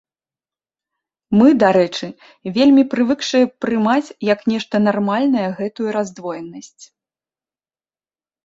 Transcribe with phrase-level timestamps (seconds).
[1.39, 2.07] Мы, дарэчы,
[2.55, 6.83] вельмі прывыкшыя прымаць як нешта нармальнае гэтую раздвоенасць.